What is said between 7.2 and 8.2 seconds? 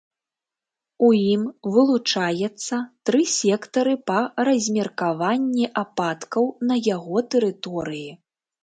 тэрыторыі.